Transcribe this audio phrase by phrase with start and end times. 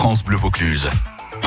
[0.00, 0.88] France Bleu Vaucluse.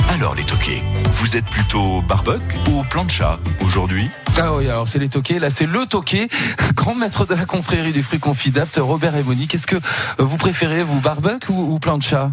[0.10, 4.12] Alors les toqués, vous êtes plutôt barbecue ou plancha aujourd'hui?
[4.38, 5.40] Ah oui, alors c'est les toqués.
[5.40, 6.28] Là, c'est le toqué,
[6.76, 9.48] grand maître de la confrérie du fruit confit Robert Ebony.
[9.48, 9.78] Qu'est-ce que
[10.20, 12.32] vous préférez, vous, barbecue ou, ou plancha?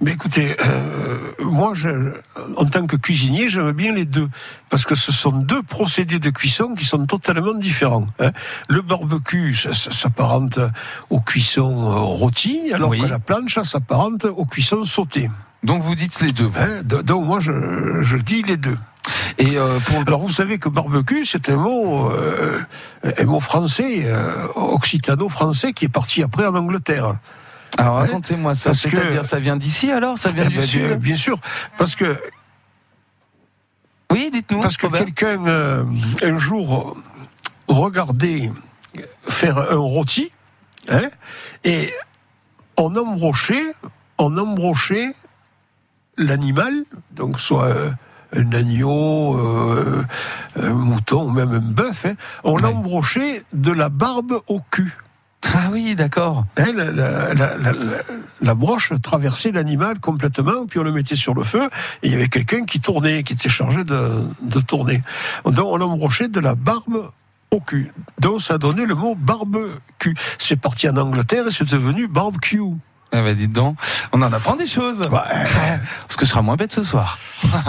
[0.00, 1.88] Mais écoutez, euh, moi, je,
[2.56, 4.28] en tant que cuisinier, j'aime bien les deux.
[4.70, 8.06] Parce que ce sont deux procédés de cuisson qui sont totalement différents.
[8.20, 8.32] hein.
[8.68, 10.58] Le barbecue ça- ça s'apparente
[11.10, 13.00] aux cuissons euh, rôties, alors Oui.
[13.00, 15.30] que la planche ça s'apparente aux cuissons sautées.
[15.62, 16.44] Donc vous dites les deux.
[16.44, 16.58] vous.
[16.60, 16.82] hein.
[16.84, 17.52] Do- Donc moi, je,
[18.02, 18.76] je dis les deux.
[19.38, 22.58] Et euh, pour Alors vous savez que barbecue, c'est un mot, euh,
[23.18, 27.14] un mot français, euh, occitano-français, qui est parti après en Angleterre.
[27.78, 28.70] Alors racontez-moi ça.
[28.70, 31.38] Que- C'est-à-dire, ça vient d'ici alors Ça vient Eh du ben, sud bien, bien sûr,
[31.78, 32.18] parce que
[34.10, 34.60] Oui, dites-nous.
[34.60, 35.84] Parce que quelqu'un, euh,
[36.22, 36.96] un jour,
[37.68, 38.50] regardait
[39.22, 40.30] faire un rôti,
[40.88, 41.08] hein,
[41.64, 41.92] et
[42.76, 43.74] on embrochait,
[44.18, 45.14] on embrochait
[46.16, 47.90] l'animal, donc soit euh,
[48.36, 50.04] un agneau, euh,
[50.60, 52.62] un mouton, ou même un bœuf, hein, on Ouais.
[52.62, 54.96] l'embrochait de la barbe au cul.
[55.74, 56.46] Oui, d'accord.
[56.56, 58.02] Hein, la, la- la- la- la-
[58.40, 61.68] la broche traversait l'animal complètement, puis on le mettait sur le feu,
[62.02, 65.02] et il y avait quelqu'un qui tournait, qui était chargé de, de tourner.
[65.44, 67.10] Donc on l'embrochait de la barbe
[67.50, 67.92] au cul.
[68.20, 70.14] Donc ça a donné le mot barbecue.
[70.38, 72.60] C'est parti en Angleterre et c'est devenu barbecue.
[73.16, 73.76] Ah bah dites donc,
[74.12, 74.98] on en apprend des choses.
[74.98, 75.08] Ouais.
[76.00, 77.18] Parce que je serai moins bête ce soir.